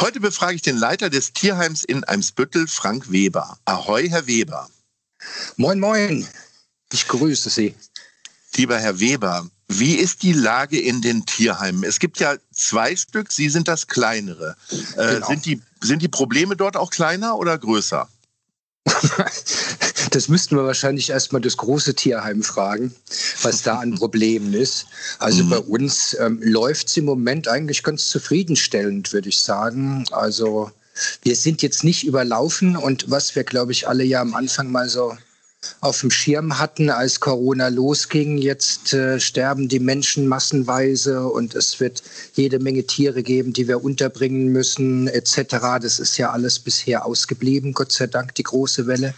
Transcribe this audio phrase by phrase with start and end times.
[0.00, 3.58] Heute befrage ich den Leiter des Tierheims in Eimsbüttel, Frank Weber.
[3.66, 4.66] Ahoi, Herr Weber.
[5.58, 6.26] Moin, moin.
[6.90, 7.74] Ich grüße Sie.
[8.56, 11.84] Lieber Herr Weber, wie ist die Lage in den Tierheimen?
[11.84, 14.56] Es gibt ja zwei Stück, Sie sind das kleinere.
[14.96, 15.26] Äh, genau.
[15.26, 18.08] sind, die, sind die Probleme dort auch kleiner oder größer?
[20.10, 22.94] Das müssten wir wahrscheinlich erstmal das große Tierheim fragen,
[23.42, 24.86] was da an Problemen ist.
[25.18, 25.50] Also mhm.
[25.50, 30.04] bei uns ähm, läuft es im Moment eigentlich ganz zufriedenstellend, würde ich sagen.
[30.10, 30.70] Also
[31.22, 34.88] wir sind jetzt nicht überlaufen und was wir, glaube ich, alle ja am Anfang mal
[34.88, 35.16] so
[35.80, 38.38] auf dem Schirm hatten, als Corona losging.
[38.38, 42.02] Jetzt äh, sterben die Menschen massenweise und es wird
[42.34, 45.78] jede Menge Tiere geben, die wir unterbringen müssen, etc.
[45.80, 49.14] Das ist ja alles bisher ausgeblieben, Gott sei Dank, die große Welle.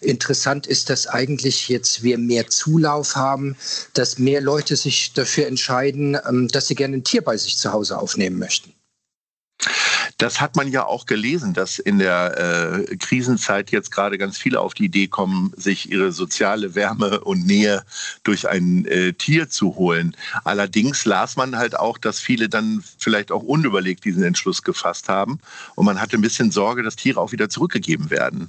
[0.00, 3.56] Interessant ist, dass eigentlich jetzt wir mehr Zulauf haben,
[3.94, 7.72] dass mehr Leute sich dafür entscheiden, ähm, dass sie gerne ein Tier bei sich zu
[7.72, 8.72] Hause aufnehmen möchten.
[10.18, 14.60] Das hat man ja auch gelesen, dass in der äh, Krisenzeit jetzt gerade ganz viele
[14.60, 17.84] auf die Idee kommen, sich ihre soziale Wärme und Nähe
[18.22, 20.16] durch ein äh, Tier zu holen.
[20.44, 25.38] Allerdings las man halt auch, dass viele dann vielleicht auch unüberlegt diesen Entschluss gefasst haben
[25.74, 28.48] und man hatte ein bisschen Sorge, dass Tiere auch wieder zurückgegeben werden.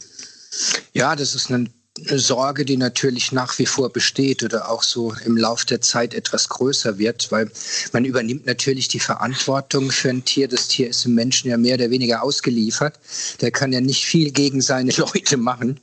[0.93, 1.73] Ja, das ist ein
[2.05, 6.13] eine Sorge, die natürlich nach wie vor besteht oder auch so im Lauf der Zeit
[6.13, 7.49] etwas größer wird, weil
[7.91, 10.47] man übernimmt natürlich die Verantwortung für ein Tier.
[10.47, 12.99] Das Tier ist dem Menschen ja mehr oder weniger ausgeliefert.
[13.41, 15.79] Der kann ja nicht viel gegen seine Leute machen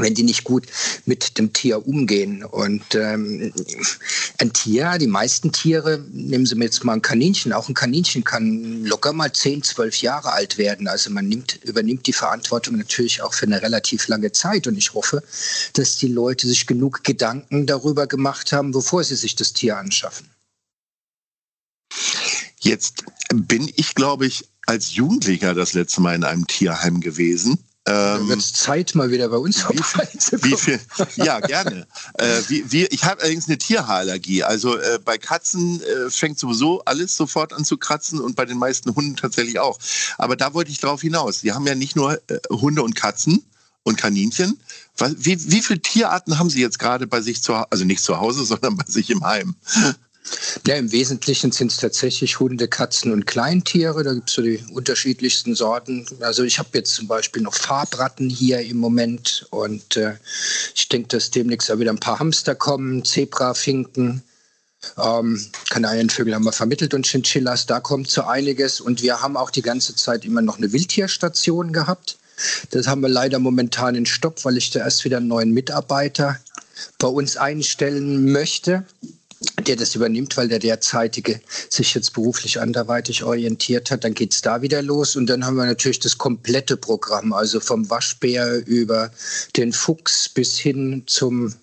[0.00, 0.66] wenn die nicht gut
[1.04, 2.44] mit dem Tier umgehen.
[2.44, 3.52] Und ähm,
[4.38, 8.24] ein Tier, die meisten Tiere, nehmen Sie mir jetzt mal ein Kaninchen, auch ein Kaninchen
[8.24, 10.88] kann locker mal 10, 12 Jahre alt werden.
[10.88, 14.66] Also man nimmt, übernimmt die Verantwortung natürlich auch für eine relativ lange Zeit.
[14.66, 15.22] Und ich hoffe,
[15.74, 20.28] dass die Leute sich genug Gedanken darüber gemacht haben, bevor sie sich das Tier anschaffen.
[22.60, 27.58] Jetzt bin ich, glaube ich, als Jugendlicher das letzte Mal in einem Tierheim gewesen.
[27.88, 30.78] Ähm, wird Zeit mal wieder bei uns wie viel,
[31.16, 31.86] Ja, gerne.
[32.14, 34.44] äh, wie, wie, ich habe allerdings eine Tierhaarallergie.
[34.44, 38.58] Also äh, bei Katzen äh, fängt sowieso alles sofort an zu kratzen und bei den
[38.58, 39.78] meisten Hunden tatsächlich auch.
[40.18, 41.40] Aber da wollte ich darauf hinaus.
[41.40, 43.42] Die haben ja nicht nur äh, Hunde und Katzen
[43.84, 44.60] und Kaninchen.
[45.16, 48.18] Wie, wie viele Tierarten haben Sie jetzt gerade bei sich zu Hause, also nicht zu
[48.18, 49.54] Hause, sondern bei sich im Heim?
[50.68, 54.04] Ja, im Wesentlichen sind es tatsächlich Hunde, Katzen und Kleintiere.
[54.04, 56.04] Da gibt es so die unterschiedlichsten Sorten.
[56.20, 60.16] Also ich habe jetzt zum Beispiel noch Farbratten hier im Moment und äh,
[60.74, 64.22] ich denke, dass demnächst auch wieder ein paar Hamster kommen, Zebrafinken.
[65.02, 68.78] Ähm, Kanarienvögel haben wir vermittelt und Chinchillas, da kommt so einiges.
[68.82, 72.18] Und wir haben auch die ganze Zeit immer noch eine Wildtierstation gehabt.
[72.72, 76.38] Das haben wir leider momentan in Stopp, weil ich da erst wieder einen neuen Mitarbeiter
[76.98, 78.84] bei uns einstellen möchte
[79.68, 84.04] der das übernimmt, weil der derzeitige sich jetzt beruflich anderweitig orientiert hat.
[84.04, 87.60] Dann geht es da wieder los und dann haben wir natürlich das komplette Programm, also
[87.60, 89.10] vom Waschbär über
[89.56, 91.54] den Fuchs bis hin zum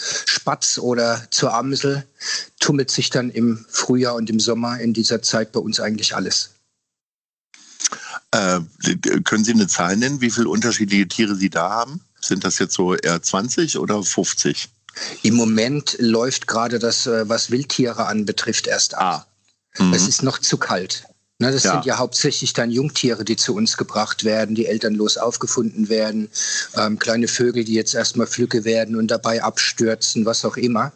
[0.00, 2.06] Spatz oder zur Amsel
[2.58, 6.54] tummelt sich dann im Frühjahr und im Sommer in dieser Zeit bei uns eigentlich alles.
[8.32, 8.60] Äh,
[9.24, 12.00] können Sie eine Zahl nennen, wie viele unterschiedliche Tiere Sie da haben?
[12.20, 14.68] Sind das jetzt so eher 20 oder 50?
[15.22, 19.26] Im Moment läuft gerade das, äh, was Wildtiere anbetrifft, erst ab.
[19.78, 19.82] Ah.
[19.82, 19.92] Mhm.
[19.92, 21.04] Es ist noch zu kalt.
[21.38, 21.72] Na, das ja.
[21.72, 26.28] sind ja hauptsächlich dann Jungtiere, die zu uns gebracht werden, die elternlos aufgefunden werden,
[26.76, 30.92] ähm, kleine Vögel, die jetzt erstmal flügge werden und dabei abstürzen, was auch immer.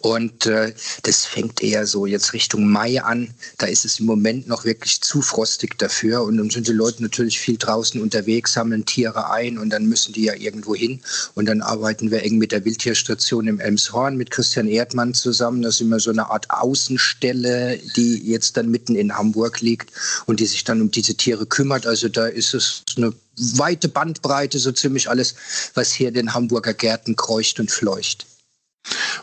[0.00, 0.72] Und äh,
[1.02, 3.34] das fängt eher so jetzt Richtung Mai an.
[3.58, 6.22] Da ist es im Moment noch wirklich zu frostig dafür.
[6.22, 10.12] Und dann sind die Leute natürlich viel draußen unterwegs, sammeln Tiere ein und dann müssen
[10.14, 11.00] die ja irgendwo hin.
[11.34, 15.62] Und dann arbeiten wir eng mit der Wildtierstation im Elmshorn mit Christian Erdmann zusammen.
[15.62, 19.90] Das ist immer so eine Art Außenstelle, die jetzt dann mitten in Hamburg liegt
[20.24, 21.86] und die sich dann um diese Tiere kümmert.
[21.86, 25.34] Also da ist es eine weite Bandbreite, so ziemlich alles,
[25.74, 28.26] was hier den Hamburger Gärten kreucht und fleucht.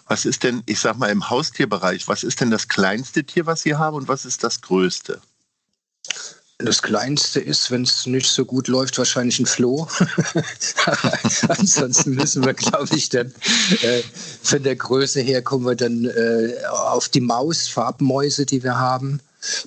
[0.08, 3.62] Was ist denn, ich sag mal, im Haustierbereich, was ist denn das kleinste Tier, was
[3.62, 5.22] Sie haben und was ist das größte?
[6.60, 9.88] Das kleinste ist, wenn es nicht so gut läuft, wahrscheinlich ein Floh.
[11.48, 13.32] Ansonsten müssen wir, glaube ich, dann
[13.82, 14.02] äh,
[14.42, 19.20] von der Größe her kommen wir dann äh, auf die Maus, Farbmäuse, die wir haben.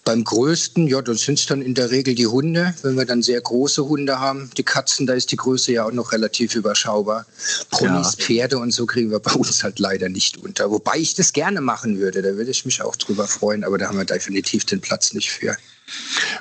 [0.04, 2.74] Beim größten, ja, das sind es dann in der Regel die Hunde.
[2.82, 5.92] Wenn wir dann sehr große Hunde haben, die Katzen, da ist die Größe ja auch
[5.92, 7.26] noch relativ überschaubar.
[7.70, 8.24] Ponys, ja.
[8.24, 10.70] Pferde und so kriegen wir bei uns halt leider nicht unter.
[10.70, 13.86] Wobei ich das gerne machen würde, da würde ich mich auch drüber freuen, aber da
[13.88, 15.56] haben wir definitiv den Platz nicht für.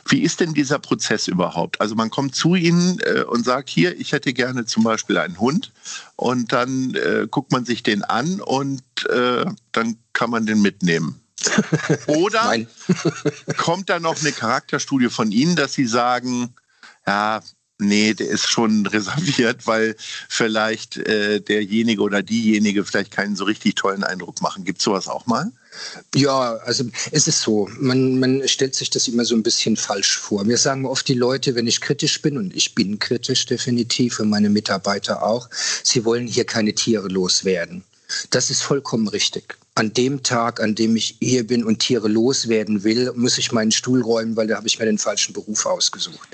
[0.08, 1.82] Wie ist denn dieser Prozess überhaupt?
[1.82, 5.40] Also man kommt zu Ihnen äh, und sagt, hier, ich hätte gerne zum Beispiel einen
[5.40, 5.72] Hund
[6.16, 11.22] und dann äh, guckt man sich den an und äh, dann kann man den mitnehmen.
[12.08, 12.56] Oder
[13.58, 16.54] kommt da noch eine Charakterstudie von Ihnen, dass Sie sagen,
[17.06, 17.42] ja,
[17.80, 19.96] nee, der ist schon reserviert, weil
[20.28, 24.66] vielleicht äh, derjenige oder diejenige vielleicht keinen so richtig tollen Eindruck machen.
[24.66, 25.52] Gibt es sowas auch mal?
[26.14, 30.18] Ja, also es ist so, man, man stellt sich das immer so ein bisschen falsch
[30.18, 30.44] vor.
[30.44, 34.30] Mir sagen oft die Leute, wenn ich kritisch bin, und ich bin kritisch definitiv und
[34.30, 35.50] meine Mitarbeiter auch,
[35.84, 37.84] sie wollen hier keine Tiere loswerden.
[38.32, 42.84] Das ist vollkommen richtig an dem Tag, an dem ich hier bin und Tiere loswerden
[42.84, 46.28] will, muss ich meinen Stuhl räumen, weil da habe ich mir den falschen Beruf ausgesucht.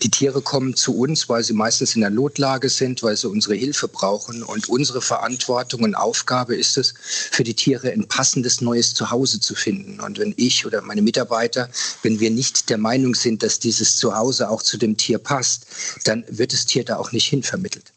[0.00, 3.56] Die Tiere kommen zu uns, weil sie meistens in der Notlage sind, weil sie unsere
[3.56, 4.44] Hilfe brauchen.
[4.44, 6.94] Und unsere Verantwortung und Aufgabe ist es,
[7.32, 9.98] für die Tiere ein passendes neues Zuhause zu finden.
[9.98, 11.68] Und wenn ich oder meine Mitarbeiter,
[12.02, 15.66] wenn wir nicht der Meinung sind, dass dieses Zuhause auch zu dem Tier passt,
[16.04, 17.93] dann wird das Tier da auch nicht hinvermittelt.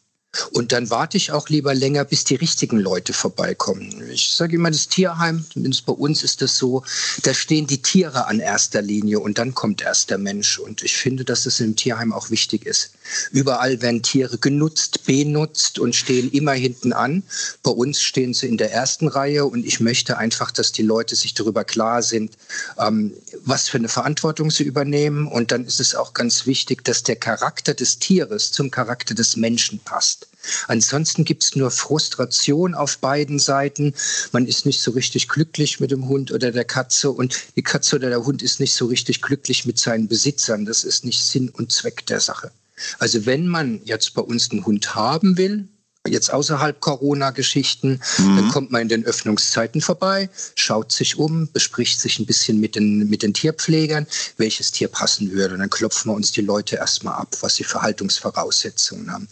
[0.52, 4.02] Und dann warte ich auch lieber länger, bis die richtigen Leute vorbeikommen.
[4.10, 6.82] Ich sage immer, das Tierheim, zumindest bei uns ist das so,
[7.22, 10.58] da stehen die Tiere an erster Linie und dann kommt erst der Mensch.
[10.58, 12.92] Und ich finde, dass es im Tierheim auch wichtig ist.
[13.32, 17.22] Überall werden Tiere genutzt, benutzt und stehen immer hinten an.
[17.62, 21.16] Bei uns stehen sie in der ersten Reihe und ich möchte einfach, dass die Leute
[21.16, 22.36] sich darüber klar sind,
[22.78, 23.12] ähm,
[23.44, 25.26] was für eine Verantwortung sie übernehmen.
[25.26, 29.36] Und dann ist es auch ganz wichtig, dass der Charakter des Tieres zum Charakter des
[29.36, 30.27] Menschen passt.
[30.66, 33.94] Ansonsten gibt es nur Frustration auf beiden Seiten.
[34.32, 37.96] Man ist nicht so richtig glücklich mit dem Hund oder der Katze und die Katze
[37.96, 40.64] oder der Hund ist nicht so richtig glücklich mit seinen Besitzern.
[40.64, 42.50] Das ist nicht Sinn und Zweck der Sache.
[42.98, 45.68] Also wenn man jetzt bei uns einen Hund haben will,
[46.08, 48.00] jetzt außerhalb Corona-Geschichten.
[48.18, 48.36] Mhm.
[48.36, 52.74] Dann kommt man in den Öffnungszeiten vorbei, schaut sich um, bespricht sich ein bisschen mit
[52.74, 54.06] den, mit den Tierpflegern,
[54.36, 55.54] welches Tier passen würde.
[55.54, 59.28] Und dann klopfen wir uns die Leute erstmal ab, was sie für Haltungsvoraussetzungen haben.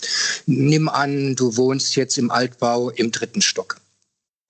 [0.47, 3.81] Nimm an, du wohnst jetzt im Altbau im dritten Stock.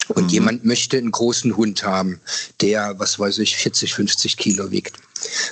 [0.09, 0.31] Und mhm.
[0.31, 2.21] jemand möchte einen großen Hund haben,
[2.61, 4.97] der, was weiß ich, 40, 50 Kilo wiegt.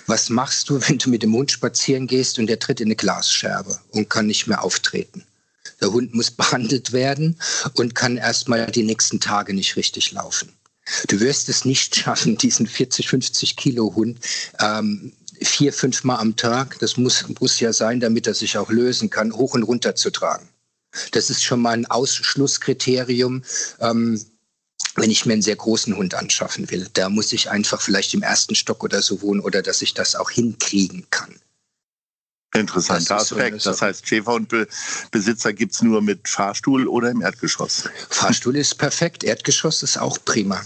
[0.06, 2.97] Was machst du, wenn du mit dem Hund spazieren gehst und der tritt in eine
[2.97, 5.25] Glasscherbe und kann nicht mehr auftreten?
[5.81, 7.38] Der Hund muss behandelt werden
[7.75, 10.52] und kann erstmal die nächsten Tage nicht richtig laufen.
[11.09, 14.18] Du wirst es nicht schaffen, diesen 40, 50 Kilo Hund
[14.61, 18.71] ähm, vier, fünf Mal am Tag, das muss, muss ja sein, damit er sich auch
[18.71, 20.49] lösen kann, hoch und runter zu tragen.
[21.11, 23.42] Das ist schon mal ein Ausschlusskriterium.
[23.80, 24.25] Ähm,
[24.97, 28.23] wenn ich mir einen sehr großen Hund anschaffen will, da muss ich einfach vielleicht im
[28.23, 31.40] ersten Stock oder so wohnen oder dass ich das auch hinkriegen kann.
[32.54, 33.61] Interessanter Aspekt.
[33.61, 37.88] So das heißt, Schäferhundbesitzer gibt es nur mit Fahrstuhl oder im Erdgeschoss.
[38.11, 40.62] Fahrstuhl ist perfekt, Erdgeschoss ist auch prima.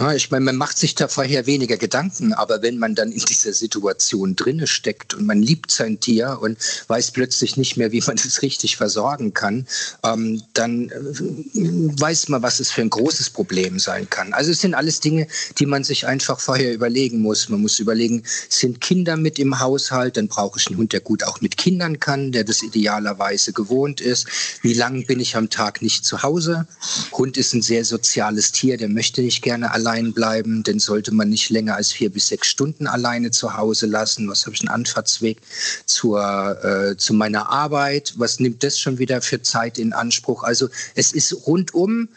[0.00, 3.18] Ja, ich meine, man macht sich da vorher weniger Gedanken, aber wenn man dann in
[3.18, 8.00] dieser Situation drinne steckt und man liebt sein Tier und weiß plötzlich nicht mehr, wie
[8.06, 9.66] man es richtig versorgen kann,
[10.04, 14.32] ähm, dann äh, weiß man, was es für ein großes Problem sein kann.
[14.34, 15.26] Also es sind alles Dinge,
[15.58, 17.48] die man sich einfach vorher überlegen muss.
[17.48, 21.24] Man muss überlegen, sind Kinder mit im Haushalt, dann brauche ich einen Hund, der gut
[21.24, 24.28] auch mit Kindern kann, der das idealerweise gewohnt ist.
[24.62, 26.68] Wie lange bin ich am Tag nicht zu Hause?
[27.10, 31.14] Hund ist ein sehr soziales Tier, der möchte nicht gerne allein allein bleiben, den sollte
[31.14, 34.28] man nicht länger als vier bis sechs Stunden alleine zu Hause lassen.
[34.28, 35.38] Was habe ich einen Anfahrtsweg
[35.86, 36.20] zur,
[36.62, 38.12] äh, zu meiner Arbeit?
[38.16, 40.42] Was nimmt das schon wieder für Zeit in Anspruch?
[40.42, 42.08] Also es ist rundum,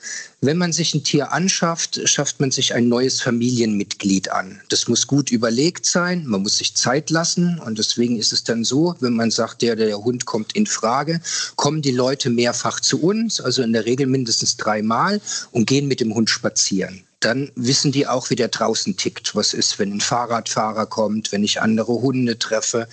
[0.41, 4.59] wenn man sich ein Tier anschafft, schafft man sich ein neues Familienmitglied an.
[4.67, 8.65] Das muss gut überlegt sein, man muss sich Zeit lassen und deswegen ist es dann
[8.65, 11.21] so, wenn man sagt, der, der Hund kommt in Frage,
[11.55, 16.01] kommen die Leute mehrfach zu uns, also in der Regel mindestens dreimal und gehen mit
[16.01, 17.05] dem Hund spazieren.
[17.21, 19.35] Dann wissen die auch, wie der draußen tickt.
[19.35, 22.87] Was ist, wenn ein Fahrradfahrer kommt, wenn ich andere Hunde treffe.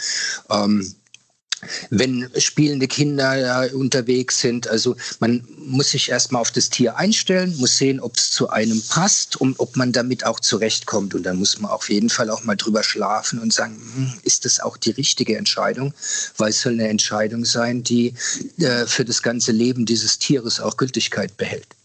[0.50, 0.94] Ähm,
[1.90, 4.68] wenn spielende Kinder unterwegs sind.
[4.68, 8.80] Also man muss sich erstmal auf das Tier einstellen, muss sehen, ob es zu einem
[8.88, 11.14] passt und ob man damit auch zurechtkommt.
[11.14, 14.44] Und dann muss man auf jeden Fall auch mal drüber schlafen und sagen, hm, ist
[14.44, 15.92] das auch die richtige Entscheidung?
[16.36, 18.14] Weil es soll eine Entscheidung sein, die
[18.58, 21.77] äh, für das ganze Leben dieses Tieres auch Gültigkeit behält.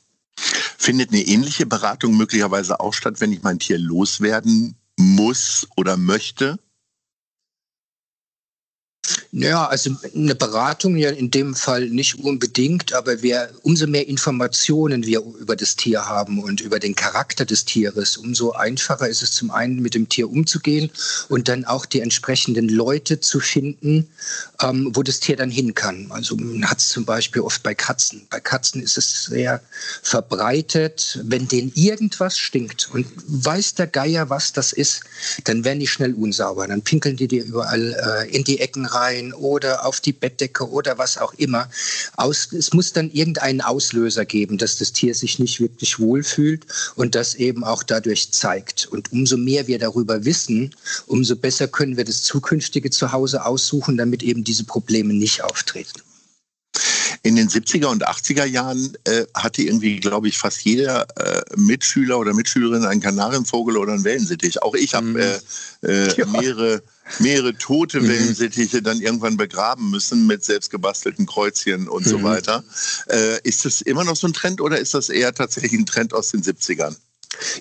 [0.84, 6.60] Findet eine ähnliche Beratung möglicherweise auch statt, wenn ich mein Tier loswerden muss oder möchte?
[9.36, 15.08] Ja, also eine Beratung ja in dem Fall nicht unbedingt, aber wir, umso mehr Informationen
[15.08, 19.32] wir über das Tier haben und über den Charakter des Tieres, umso einfacher ist es
[19.32, 20.92] zum einen mit dem Tier umzugehen
[21.30, 24.08] und dann auch die entsprechenden Leute zu finden,
[24.62, 26.12] ähm, wo das Tier dann hin kann.
[26.12, 28.28] Also man hat es zum Beispiel oft bei Katzen.
[28.30, 29.62] Bei Katzen ist es sehr
[30.04, 35.02] verbreitet, wenn denen irgendwas stinkt und weiß der Geier, was das ist,
[35.46, 36.68] dann werden die schnell unsauber.
[36.68, 40.70] Dann pinkeln die dir überall äh, in die Ecken rein rein oder auf die Bettdecke
[40.70, 41.70] oder was auch immer.
[42.18, 46.65] Aus, es muss dann irgendeinen Auslöser geben, dass das Tier sich nicht wirklich wohlfühlt
[46.96, 48.88] und das eben auch dadurch zeigt.
[48.88, 50.75] Und umso mehr wir darüber wissen,
[51.08, 56.01] umso besser können wir das zukünftige Zuhause aussuchen, damit eben diese Probleme nicht auftreten.
[57.25, 62.20] In den 70er und 80er Jahren äh, hatte irgendwie, glaube ich, fast jeder äh, Mitschüler
[62.20, 64.62] oder Mitschülerin einen Kanarienvogel oder einen Wellensittich.
[64.62, 65.15] Auch ich habe mhm.
[65.18, 66.25] äh, äh, ja.
[66.25, 66.84] mehrere
[67.20, 68.10] mehrere tote mhm.
[68.10, 72.10] Wellensittiche dann irgendwann begraben müssen mit selbstgebastelten Kreuzchen und mhm.
[72.10, 72.63] so weiter.
[73.08, 76.13] Äh, ist das immer noch so ein Trend oder ist das eher tatsächlich ein Trend
[76.13, 76.96] aus den 70ern?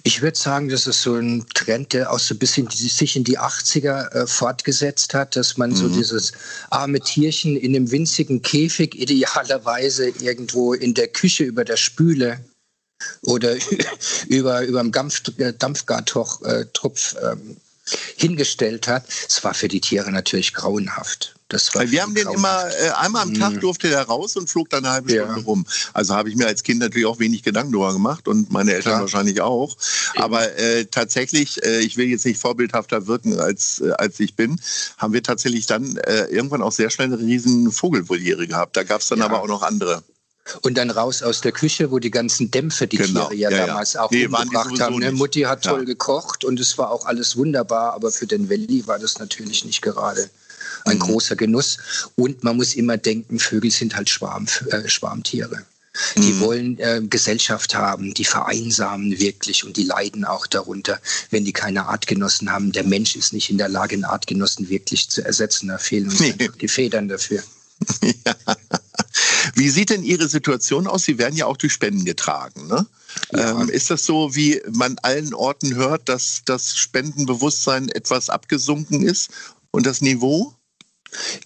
[0.02, 3.24] Ich würde sagen, das ist so ein Trend, der auch so ein bisschen sich in
[3.24, 5.76] die 80er äh, fortgesetzt hat, dass man mhm.
[5.76, 6.32] so dieses
[6.70, 12.40] arme Tierchen in einem winzigen Käfig idealerweise irgendwo in der Küche über der Spüle
[13.22, 13.56] oder
[14.28, 17.56] über, über dem Dampf, äh, Dampfgartopf ähm,
[18.16, 19.04] hingestellt hat.
[19.28, 21.34] Es war für die Tiere natürlich grauenhaft.
[21.52, 23.60] Wir haben den immer, äh, einmal am Tag mhm.
[23.60, 25.44] durfte der raus und flog dann eine halbe Stunde ja.
[25.44, 25.66] rum.
[25.92, 28.92] Also habe ich mir als Kind natürlich auch wenig Gedanken darüber gemacht und meine Eltern
[28.92, 29.00] ja.
[29.00, 29.76] wahrscheinlich auch.
[30.16, 34.60] Aber äh, tatsächlich, äh, ich will jetzt nicht vorbildhafter wirken, als, äh, als ich bin,
[34.98, 38.76] haben wir tatsächlich dann äh, irgendwann auch sehr schnell eine riesen Vogelvoliere gehabt.
[38.76, 39.26] Da gab es dann ja.
[39.26, 40.02] aber auch noch andere.
[40.62, 43.28] Und dann raus aus der Küche, wo die ganzen Dämpfe die genau.
[43.28, 44.02] Tiere ja, ja damals ja.
[44.02, 44.98] auch nee, umgebracht haben.
[44.98, 45.12] Ne?
[45.12, 48.98] Mutti hat toll gekocht und es war auch alles wunderbar, aber für den Welli war
[48.98, 50.30] das natürlich nicht gerade
[50.84, 51.00] ein mhm.
[51.00, 51.78] großer Genuss.
[52.16, 55.64] Und man muss immer denken, Vögel sind halt Schwarm, äh, Schwarmtiere.
[56.16, 56.40] Die mhm.
[56.40, 60.98] wollen äh, Gesellschaft haben, die vereinsamen wirklich und die leiden auch darunter,
[61.30, 62.72] wenn die keine Artgenossen haben.
[62.72, 65.68] Der Mensch ist nicht in der Lage, einen Artgenossen wirklich zu ersetzen.
[65.68, 66.34] Da fehlen uns nee.
[66.60, 67.42] die Federn dafür.
[68.24, 68.36] Ja.
[69.54, 71.04] Wie sieht denn Ihre Situation aus?
[71.04, 72.68] Sie werden ja auch durch Spenden getragen.
[72.68, 72.86] Ne?
[73.32, 73.60] Ja.
[73.60, 79.30] Ähm, ist das so, wie man allen Orten hört, dass das Spendenbewusstsein etwas abgesunken ist
[79.70, 80.54] und das Niveau?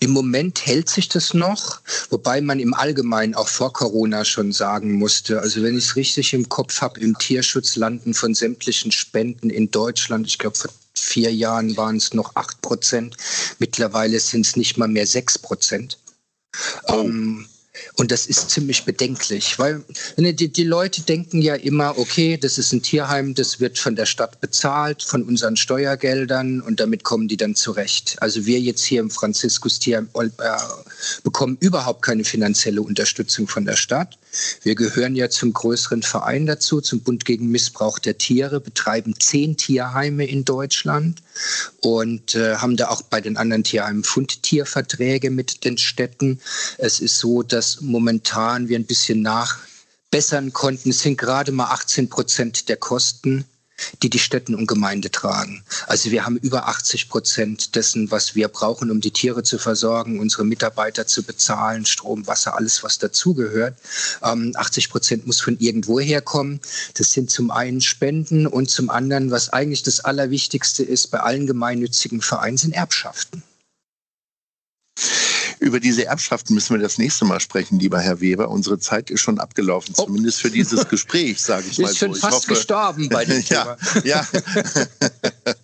[0.00, 1.80] Im Moment hält sich das noch,
[2.10, 6.32] wobei man im Allgemeinen auch vor Corona schon sagen musste, also wenn ich es richtig
[6.34, 11.32] im Kopf habe, im Tierschutz landen von sämtlichen Spenden in Deutschland, ich glaube vor vier
[11.32, 13.16] Jahren waren es noch acht Prozent,
[13.58, 15.98] mittlerweile sind es nicht mal mehr sechs Prozent.
[16.88, 17.00] Oh.
[17.00, 17.46] Ähm,
[17.96, 19.82] und das ist ziemlich bedenklich, weil
[20.16, 24.06] die, die, Leute denken ja immer, okay, das ist ein Tierheim, das wird von der
[24.06, 28.16] Stadt bezahlt, von unseren Steuergeldern und damit kommen die dann zurecht.
[28.20, 30.28] Also wir jetzt hier im Franziskus-Tierheim äh,
[31.22, 34.18] bekommen überhaupt keine finanzielle Unterstützung von der Stadt.
[34.62, 39.56] Wir gehören ja zum größeren Verein dazu, zum Bund gegen Missbrauch der Tiere, betreiben zehn
[39.56, 41.22] Tierheime in Deutschland
[41.80, 46.40] und äh, haben da auch bei den anderen Tierheimen Fundtierverträge mit den Städten.
[46.78, 50.90] Es ist so, dass momentan wir ein bisschen nachbessern konnten.
[50.90, 53.44] Es sind gerade mal 18 Prozent der Kosten
[54.02, 55.64] die die Städten und Gemeinde tragen.
[55.86, 60.20] Also wir haben über 80 Prozent dessen, was wir brauchen, um die Tiere zu versorgen,
[60.20, 63.76] unsere Mitarbeiter zu bezahlen, Strom, Wasser, alles, was dazugehört.
[64.22, 66.60] Ähm, 80 Prozent muss von irgendwo herkommen.
[66.94, 71.46] Das sind zum einen Spenden und zum anderen, was eigentlich das Allerwichtigste ist bei allen
[71.46, 73.42] gemeinnützigen Vereinen, sind Erbschaften.
[75.66, 78.50] Über diese Erbschaften müssen wir das nächste Mal sprechen, lieber Herr Weber.
[78.50, 80.04] Unsere Zeit ist schon abgelaufen, oh.
[80.04, 82.06] zumindest für dieses Gespräch, sage ich mal ist so.
[82.06, 83.76] Schon fast hoffe, gestorben bei dem Thema.
[84.04, 84.26] ja, ja.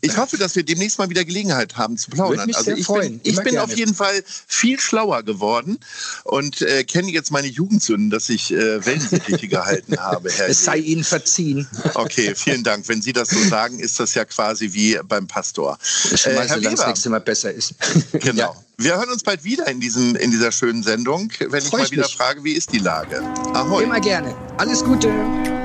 [0.00, 2.52] Ich hoffe, dass wir demnächst mal wieder Gelegenheit haben zu plaudern.
[2.54, 5.78] also ich bin, ich bin auf jeden Fall viel schlauer geworden
[6.24, 10.48] und äh, kenne jetzt meine Jugendsünden, dass ich äh, Wellensittiche gehalten habe, Herr.
[10.48, 11.68] Es sei Ihnen verziehen.
[11.94, 12.88] Okay, vielen Dank.
[12.88, 15.78] Wenn Sie das so sagen, ist das ja quasi wie beim Pastor.
[16.10, 17.74] Ich äh, Herr Weber, das nächste Mal besser ist.
[18.12, 18.54] Genau.
[18.54, 18.54] Ja.
[18.82, 21.90] Wir hören uns bald wieder in, diesen, in dieser schönen Sendung, wenn Freu ich mal
[21.92, 22.16] wieder mich.
[22.16, 23.22] frage, wie ist die Lage.
[23.54, 23.84] Ahoi.
[23.84, 24.34] Immer gerne.
[24.58, 25.08] Alles Gute.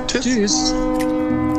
[0.05, 0.23] Tschüss.
[0.23, 0.73] Tschüss.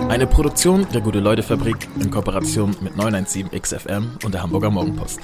[0.09, 5.19] Eine Produktion der Gute-Leute-Fabrik in Kooperation mit 917XFM und der Hamburger Morgenpost.